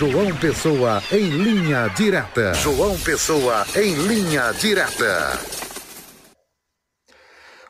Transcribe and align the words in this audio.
João 0.00 0.34
Pessoa 0.34 1.02
em 1.12 1.28
linha 1.28 1.86
direta. 1.88 2.54
João 2.54 2.96
Pessoa 3.00 3.66
em 3.76 3.92
linha 3.96 4.50
direta. 4.52 5.38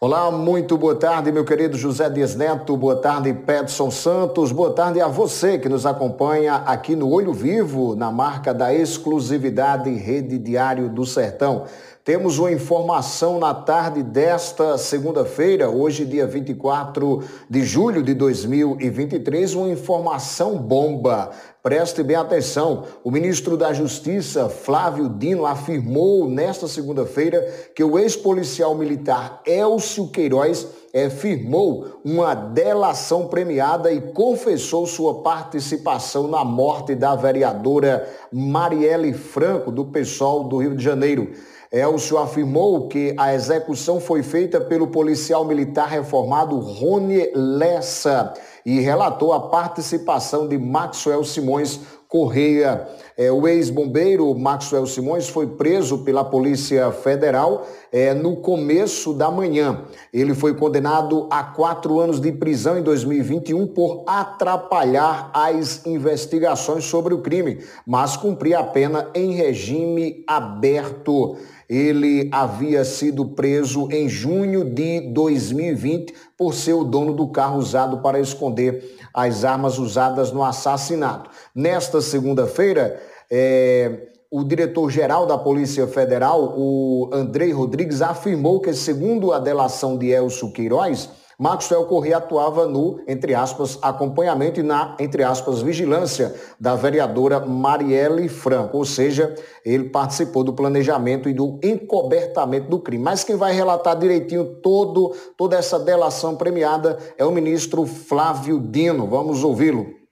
Olá, 0.00 0.28
muito 0.32 0.76
boa 0.76 0.96
tarde, 0.96 1.30
meu 1.30 1.44
querido 1.44 1.78
José 1.78 2.10
Dias 2.10 2.34
Neto, 2.34 2.76
boa 2.76 2.96
tarde, 2.96 3.32
Pedson 3.32 3.92
Santos, 3.92 4.50
boa 4.50 4.72
tarde 4.72 5.00
a 5.00 5.06
você 5.06 5.56
que 5.56 5.68
nos 5.68 5.86
acompanha 5.86 6.56
aqui 6.66 6.96
no 6.96 7.08
Olho 7.12 7.32
Vivo, 7.32 7.94
na 7.94 8.10
marca 8.10 8.52
da 8.52 8.74
exclusividade 8.74 9.88
Rede 9.94 10.36
Diário 10.36 10.88
do 10.88 11.06
Sertão. 11.06 11.66
Temos 12.06 12.38
uma 12.38 12.52
informação 12.52 13.40
na 13.40 13.52
tarde 13.52 14.00
desta 14.00 14.78
segunda-feira, 14.78 15.68
hoje, 15.68 16.04
dia 16.04 16.24
24 16.24 17.20
de 17.50 17.64
julho 17.64 18.00
de 18.00 18.14
2023, 18.14 19.54
uma 19.56 19.68
informação 19.70 20.56
bomba. 20.56 21.32
Preste 21.64 22.04
bem 22.04 22.14
atenção. 22.14 22.84
O 23.02 23.10
ministro 23.10 23.56
da 23.56 23.72
Justiça, 23.72 24.48
Flávio 24.48 25.08
Dino, 25.08 25.44
afirmou 25.44 26.30
nesta 26.30 26.68
segunda-feira 26.68 27.44
que 27.74 27.82
o 27.82 27.98
ex-policial 27.98 28.76
militar 28.76 29.42
Elcio 29.44 30.06
Queiroz 30.06 30.68
é, 30.92 31.10
firmou 31.10 32.00
uma 32.04 32.34
delação 32.34 33.26
premiada 33.26 33.90
e 33.90 34.00
confessou 34.00 34.86
sua 34.86 35.22
participação 35.24 36.28
na 36.28 36.44
morte 36.44 36.94
da 36.94 37.16
vereadora 37.16 38.08
Marielle 38.32 39.12
Franco, 39.12 39.72
do 39.72 39.86
PSOL 39.86 40.44
do 40.44 40.58
Rio 40.58 40.76
de 40.76 40.84
Janeiro. 40.84 41.32
Elcio 41.76 42.16
afirmou 42.16 42.88
que 42.88 43.14
a 43.18 43.34
execução 43.34 44.00
foi 44.00 44.22
feita 44.22 44.58
pelo 44.58 44.86
policial 44.86 45.44
militar 45.44 45.88
reformado 45.88 46.58
Rony 46.58 47.30
Lessa 47.34 48.32
e 48.64 48.80
relatou 48.80 49.34
a 49.34 49.48
participação 49.48 50.48
de 50.48 50.56
Maxwell 50.56 51.22
Simões 51.22 51.80
Correia. 52.08 52.88
É, 53.18 53.32
o 53.32 53.48
ex-bombeiro 53.48 54.34
Maxwell 54.34 54.86
Simões 54.86 55.26
foi 55.26 55.46
preso 55.46 56.04
pela 56.04 56.22
Polícia 56.22 56.92
Federal 56.92 57.66
é, 57.90 58.12
no 58.12 58.36
começo 58.36 59.14
da 59.14 59.30
manhã. 59.30 59.84
Ele 60.12 60.34
foi 60.34 60.54
condenado 60.54 61.26
a 61.30 61.42
quatro 61.42 61.98
anos 61.98 62.20
de 62.20 62.30
prisão 62.30 62.78
em 62.78 62.82
2021 62.82 63.68
por 63.68 64.04
atrapalhar 64.06 65.30
as 65.32 65.86
investigações 65.86 66.84
sobre 66.84 67.14
o 67.14 67.22
crime, 67.22 67.60
mas 67.86 68.18
cumpria 68.18 68.58
a 68.58 68.64
pena 68.64 69.08
em 69.14 69.32
regime 69.32 70.22
aberto. 70.26 71.38
Ele 71.68 72.28
havia 72.30 72.84
sido 72.84 73.24
preso 73.24 73.88
em 73.90 74.08
junho 74.08 74.62
de 74.62 75.00
2020 75.12 76.14
por 76.36 76.54
ser 76.54 76.74
o 76.74 76.84
dono 76.84 77.14
do 77.14 77.28
carro 77.28 77.58
usado 77.58 77.98
para 77.98 78.20
esconder 78.20 78.94
as 79.12 79.44
armas 79.44 79.78
usadas 79.78 80.30
no 80.30 80.44
assassinato. 80.44 81.30
Nesta 81.54 82.00
segunda-feira, 82.02 83.00
é, 83.30 84.08
o 84.30 84.44
diretor-geral 84.44 85.26
da 85.26 85.38
Polícia 85.38 85.86
Federal, 85.86 86.54
o 86.56 87.08
Andrei 87.12 87.52
Rodrigues, 87.52 88.02
afirmou 88.02 88.60
que, 88.60 88.72
segundo 88.74 89.32
a 89.32 89.38
delação 89.38 89.96
de 89.96 90.10
Elcio 90.10 90.52
Queiroz, 90.52 91.08
Maxwell 91.38 91.84
Corrêa 91.84 92.16
atuava 92.16 92.66
no, 92.66 92.98
entre 93.06 93.34
aspas, 93.34 93.78
acompanhamento 93.82 94.58
e 94.58 94.62
na, 94.62 94.96
entre 94.98 95.22
aspas, 95.22 95.60
vigilância 95.60 96.34
da 96.58 96.74
vereadora 96.74 97.40
Marielle 97.40 98.26
Franco, 98.26 98.78
ou 98.78 98.86
seja, 98.86 99.34
ele 99.62 99.90
participou 99.90 100.42
do 100.42 100.54
planejamento 100.54 101.28
e 101.28 101.34
do 101.34 101.60
encobertamento 101.62 102.70
do 102.70 102.78
crime. 102.78 103.04
Mas 103.04 103.22
quem 103.22 103.36
vai 103.36 103.52
relatar 103.52 103.98
direitinho 103.98 104.46
todo, 104.62 105.14
toda 105.36 105.56
essa 105.56 105.78
delação 105.78 106.36
premiada 106.36 106.96
é 107.18 107.24
o 107.24 107.30
ministro 107.30 107.84
Flávio 107.84 108.58
Dino. 108.58 109.06
Vamos 109.06 109.44
ouvi-lo. 109.44 110.05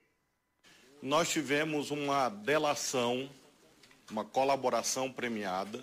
Nós 1.05 1.28
tivemos 1.28 1.92
uma 1.92 2.28
delação, 2.28 3.30
uma 4.10 4.24
colaboração 4.24 5.12
premiada 5.12 5.80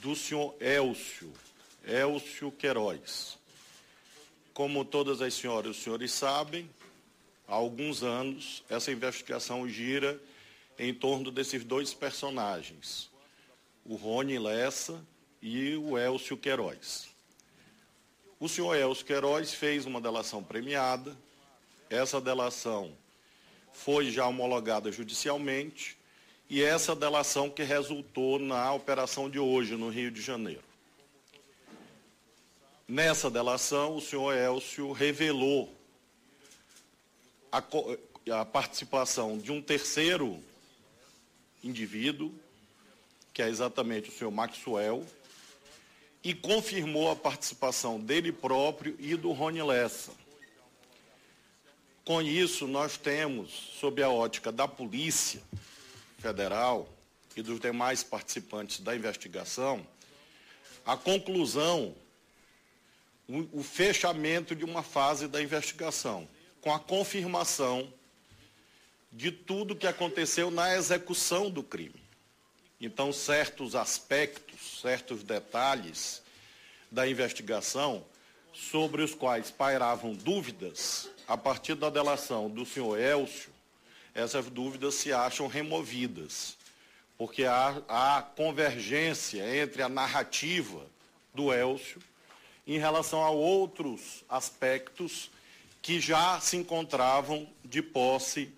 do 0.00 0.14
senhor 0.14 0.54
Elcio, 0.60 1.32
Elcio 1.84 2.52
Queiroz 2.52 3.36
como 4.56 4.86
todas 4.86 5.20
as 5.20 5.34
senhoras 5.34 5.66
e 5.66 5.70
os 5.72 5.84
senhores 5.84 6.10
sabem, 6.12 6.66
há 7.46 7.54
alguns 7.54 8.02
anos 8.02 8.64
essa 8.70 8.90
investigação 8.90 9.68
gira 9.68 10.18
em 10.78 10.94
torno 10.94 11.30
desses 11.30 11.62
dois 11.62 11.92
personagens, 11.92 13.10
o 13.84 13.96
Rony 13.96 14.38
Lessa 14.38 14.98
e 15.42 15.76
o 15.76 15.98
Elcio 15.98 16.38
Queiroz. 16.38 17.06
O 18.40 18.48
senhor 18.48 18.74
Elcio 18.74 19.04
Queiroz 19.04 19.52
fez 19.52 19.84
uma 19.84 20.00
delação 20.00 20.42
premiada, 20.42 21.14
essa 21.90 22.18
delação 22.18 22.96
foi 23.76 24.10
já 24.10 24.26
homologada 24.26 24.90
judicialmente 24.90 25.96
e 26.48 26.62
essa 26.62 26.94
delação 26.94 27.50
que 27.50 27.62
resultou 27.62 28.38
na 28.38 28.72
operação 28.72 29.28
de 29.28 29.38
hoje 29.38 29.76
no 29.76 29.88
Rio 29.88 30.10
de 30.10 30.20
Janeiro. 30.20 30.64
Nessa 32.88 33.30
delação, 33.30 33.96
o 33.96 34.00
senhor 34.00 34.32
Elcio 34.32 34.92
revelou 34.92 35.72
a, 37.52 37.62
a 38.40 38.44
participação 38.44 39.38
de 39.38 39.52
um 39.52 39.60
terceiro 39.60 40.42
indivíduo, 41.62 42.32
que 43.32 43.42
é 43.42 43.48
exatamente 43.48 44.08
o 44.08 44.12
senhor 44.12 44.30
Maxwell, 44.30 45.04
e 46.24 46.32
confirmou 46.34 47.10
a 47.10 47.16
participação 47.16 48.00
dele 48.00 48.32
próprio 48.32 48.96
e 48.98 49.14
do 49.16 49.32
Rony 49.32 49.62
Lessa. 49.62 50.12
Com 52.06 52.22
isso, 52.22 52.68
nós 52.68 52.96
temos, 52.96 53.50
sob 53.80 54.00
a 54.00 54.08
ótica 54.08 54.52
da 54.52 54.68
Polícia 54.68 55.42
Federal 56.18 56.88
e 57.34 57.42
dos 57.42 57.58
demais 57.58 58.04
participantes 58.04 58.78
da 58.78 58.94
investigação, 58.94 59.84
a 60.86 60.96
conclusão 60.96 61.96
o, 63.28 63.60
fechamento 63.60 64.54
de 64.54 64.64
uma 64.64 64.84
fase 64.84 65.26
da 65.26 65.42
investigação, 65.42 66.28
com 66.60 66.72
a 66.72 66.78
confirmação 66.78 67.92
de 69.12 69.32
tudo 69.32 69.74
que 69.74 69.88
aconteceu 69.88 70.48
na 70.48 70.76
execução 70.76 71.50
do 71.50 71.60
crime. 71.60 72.00
Então, 72.80 73.12
certos 73.12 73.74
aspectos, 73.74 74.80
certos 74.80 75.24
detalhes 75.24 76.22
da 76.88 77.08
investigação 77.08 78.06
sobre 78.56 79.02
os 79.02 79.14
quais 79.14 79.50
pairavam 79.50 80.14
dúvidas, 80.14 81.10
a 81.28 81.36
partir 81.36 81.74
da 81.74 81.90
delação 81.90 82.48
do 82.48 82.64
senhor 82.64 82.98
Elcio, 82.98 83.50
essas 84.14 84.46
dúvidas 84.46 84.94
se 84.94 85.12
acham 85.12 85.46
removidas, 85.46 86.56
porque 87.18 87.44
há, 87.44 87.82
há 87.86 88.22
convergência 88.22 89.62
entre 89.62 89.82
a 89.82 89.88
narrativa 89.88 90.86
do 91.34 91.52
Elcio 91.52 92.00
em 92.66 92.78
relação 92.78 93.22
a 93.22 93.30
outros 93.30 94.24
aspectos 94.28 95.30
que 95.82 96.00
já 96.00 96.40
se 96.40 96.56
encontravam 96.56 97.46
de 97.62 97.82
posse 97.82 98.50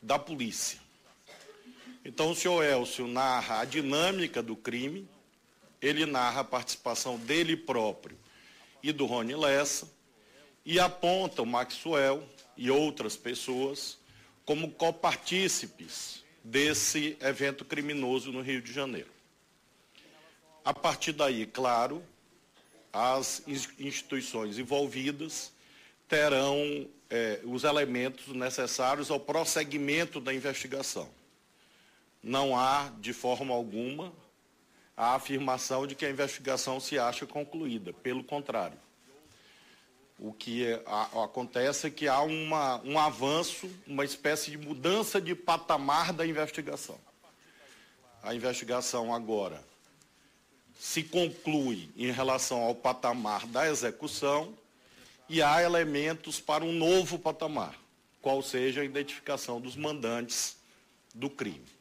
da 0.00 0.18
polícia. 0.18 0.78
Então, 2.04 2.30
o 2.30 2.36
senhor 2.36 2.62
Elcio 2.62 3.08
narra 3.08 3.60
a 3.60 3.64
dinâmica 3.64 4.42
do 4.42 4.54
crime, 4.54 5.08
ele 5.80 6.04
narra 6.04 6.42
a 6.42 6.44
participação 6.44 7.16
dele 7.16 7.56
próprio 7.56 8.16
e 8.82 8.92
do 8.92 9.06
Rony 9.06 9.34
Lessa, 9.34 9.88
e 10.64 10.78
aponta 10.78 11.42
o 11.42 11.46
Maxwell 11.46 12.22
e 12.56 12.70
outras 12.70 13.16
pessoas 13.16 13.98
como 14.44 14.70
copartícipes 14.70 16.24
desse 16.42 17.16
evento 17.20 17.64
criminoso 17.64 18.32
no 18.32 18.40
Rio 18.40 18.62
de 18.62 18.72
Janeiro. 18.72 19.10
A 20.64 20.74
partir 20.74 21.12
daí, 21.12 21.46
claro, 21.46 22.02
as 22.92 23.42
instituições 23.46 24.58
envolvidas 24.58 25.52
terão 26.08 26.88
é, 27.10 27.40
os 27.44 27.64
elementos 27.64 28.28
necessários 28.28 29.10
ao 29.10 29.20
prosseguimento 29.20 30.20
da 30.20 30.32
investigação. 30.32 31.08
Não 32.22 32.58
há, 32.58 32.90
de 33.00 33.12
forma 33.12 33.54
alguma, 33.54 34.12
a 34.98 35.14
afirmação 35.14 35.86
de 35.86 35.94
que 35.94 36.04
a 36.04 36.10
investigação 36.10 36.80
se 36.80 36.98
acha 36.98 37.24
concluída. 37.24 37.92
Pelo 37.92 38.24
contrário. 38.24 38.76
O 40.18 40.32
que 40.32 40.66
é, 40.66 40.82
acontece 41.22 41.86
é 41.86 41.90
que 41.90 42.08
há 42.08 42.20
uma, 42.20 42.82
um 42.82 42.98
avanço, 42.98 43.70
uma 43.86 44.04
espécie 44.04 44.50
de 44.50 44.58
mudança 44.58 45.20
de 45.20 45.36
patamar 45.36 46.12
da 46.12 46.26
investigação. 46.26 46.98
A 48.20 48.34
investigação 48.34 49.14
agora 49.14 49.62
se 50.76 51.04
conclui 51.04 51.88
em 51.96 52.10
relação 52.10 52.62
ao 52.62 52.74
patamar 52.74 53.46
da 53.46 53.70
execução 53.70 54.52
e 55.28 55.40
há 55.40 55.62
elementos 55.62 56.40
para 56.40 56.64
um 56.64 56.72
novo 56.72 57.20
patamar, 57.20 57.78
qual 58.20 58.42
seja 58.42 58.80
a 58.80 58.84
identificação 58.84 59.60
dos 59.60 59.76
mandantes 59.76 60.56
do 61.14 61.30
crime. 61.30 61.77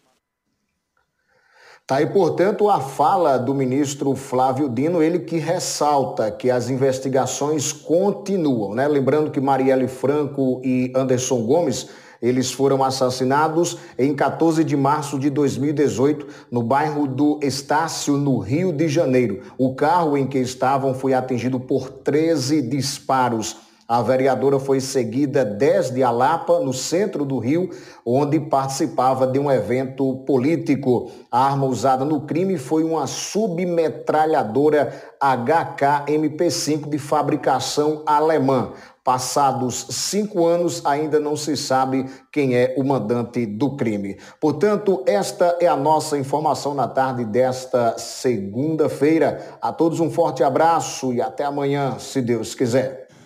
Tá 1.88 1.96
aí, 1.96 2.06
portanto, 2.06 2.70
a 2.70 2.82
fala 2.82 3.38
do 3.38 3.56
ministro 3.56 4.14
Flávio 4.14 4.68
Dino, 4.68 5.02
ele 5.02 5.20
que 5.20 5.38
ressalta 5.38 6.30
que 6.30 6.52
as 6.52 6.70
investigações 6.70 7.72
continuam, 7.72 8.76
né? 8.76 8.86
Lembrando 8.90 9.32
que 9.32 9.40
Marielle 9.40 9.88
Franco 9.88 10.62
e 10.66 10.92
Anderson 10.94 11.46
Gomes 11.46 11.88
Eles 12.22 12.52
foram 12.52 12.84
assassinados 12.84 13.78
em 13.98 14.14
14 14.16 14.64
de 14.64 14.76
março 14.76 15.20
de 15.20 15.30
2018, 15.30 16.28
no 16.52 16.64
bairro 16.64 17.08
do 17.08 17.40
Estácio, 17.44 18.18
no 18.18 18.40
Rio 18.40 18.74
de 18.74 18.88
Janeiro. 18.88 19.42
O 19.58 19.76
carro 19.76 20.18
em 20.18 20.26
que 20.28 20.40
estavam 20.40 20.94
foi 20.94 21.14
atingido 21.14 21.60
por 21.60 21.90
13 21.90 22.62
disparos. 22.64 23.67
A 23.88 24.02
vereadora 24.02 24.60
foi 24.60 24.82
seguida 24.82 25.46
desde 25.46 26.04
Alapa, 26.04 26.60
no 26.60 26.74
centro 26.74 27.24
do 27.24 27.40
Rio, 27.40 27.70
onde 28.06 28.38
participava 28.38 29.26
de 29.26 29.40
um 29.40 29.50
evento 29.50 30.26
político. 30.26 31.10
A 31.32 31.46
arma 31.46 31.66
usada 31.66 32.04
no 32.04 32.20
crime 32.22 32.58
foi 32.58 32.84
uma 32.84 33.08
submetralhadora 33.08 34.92
HK-MP5 35.22 36.90
de 36.90 36.98
fabricação 36.98 38.04
alemã. 38.06 38.74
Passados 39.06 39.88
cinco 39.92 40.46
anos, 40.46 40.86
ainda 40.86 41.18
não 41.18 41.38
se 41.38 41.56
sabe 41.56 42.08
quem 42.30 42.58
é 42.58 42.76
o 42.78 42.84
mandante 42.84 43.46
do 43.46 43.78
crime. 43.78 44.18
Portanto, 44.42 45.02
esta 45.08 45.56
é 45.62 45.68
a 45.68 45.78
nossa 45.78 46.18
informação 46.18 46.74
na 46.74 46.90
tarde 46.90 47.24
desta 47.24 47.98
segunda-feira. 47.98 49.58
A 49.62 49.72
todos 49.72 50.02
um 50.02 50.12
forte 50.12 50.44
abraço 50.44 51.14
e 51.14 51.22
até 51.22 51.46
amanhã, 51.46 51.98
se 52.00 52.22
Deus 52.22 52.54
quiser. 52.54 53.07